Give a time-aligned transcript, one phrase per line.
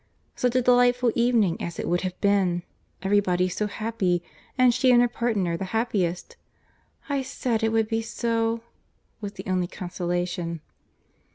[0.35, 4.23] —Such a delightful evening as it would have been!—Every body so happy!
[4.57, 5.65] and she and her partner the
[7.05, 8.63] happiest!—"I said it would be so,"
[9.21, 10.61] was the only consolation.